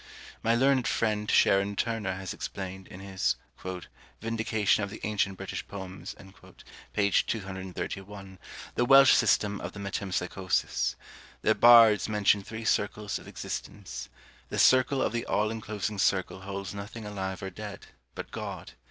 [0.41, 3.35] My learned friend Sharon Turner has explained, in his
[4.19, 6.15] "Vindication of the ancient British Poems,"
[6.91, 7.11] p.
[7.11, 8.39] 231,
[8.73, 10.95] the Welsh system of the metempsychosis.
[11.43, 14.09] Their bards mention three circles of existence.
[14.49, 18.71] The circle of the all enclosing circle holds nothing alive or dead, but God.